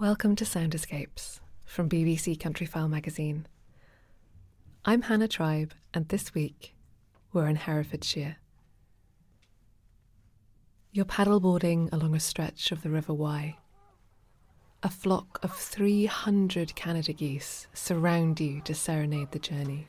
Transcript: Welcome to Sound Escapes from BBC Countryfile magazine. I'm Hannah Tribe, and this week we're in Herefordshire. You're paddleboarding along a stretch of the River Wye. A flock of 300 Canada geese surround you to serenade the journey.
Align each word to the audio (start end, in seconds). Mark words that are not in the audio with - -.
Welcome 0.00 0.36
to 0.36 0.44
Sound 0.44 0.76
Escapes 0.76 1.40
from 1.64 1.88
BBC 1.88 2.38
Countryfile 2.38 2.88
magazine. 2.88 3.48
I'm 4.84 5.02
Hannah 5.02 5.26
Tribe, 5.26 5.74
and 5.92 6.08
this 6.08 6.32
week 6.32 6.76
we're 7.32 7.48
in 7.48 7.56
Herefordshire. 7.56 8.36
You're 10.92 11.04
paddleboarding 11.04 11.92
along 11.92 12.14
a 12.14 12.20
stretch 12.20 12.70
of 12.70 12.82
the 12.82 12.90
River 12.90 13.12
Wye. 13.12 13.56
A 14.84 14.88
flock 14.88 15.40
of 15.42 15.52
300 15.52 16.76
Canada 16.76 17.12
geese 17.12 17.66
surround 17.74 18.38
you 18.38 18.60
to 18.66 18.76
serenade 18.76 19.32
the 19.32 19.40
journey. 19.40 19.88